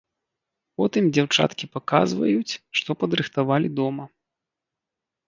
Потым 0.81 1.03
дзяўчаткі 1.17 1.65
паказваюць, 1.75 2.59
што 2.79 2.97
падрыхтавалі 3.03 3.67
дома. 3.81 4.09